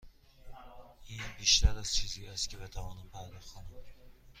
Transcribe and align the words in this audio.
این 1.07 1.19
بیشتر 1.37 1.77
از 1.77 1.95
چیزی 1.95 2.27
است 2.27 2.49
که 2.49 2.57
بتوانم 2.57 3.09
پرداخت 3.13 3.53
کنم. 3.53 3.65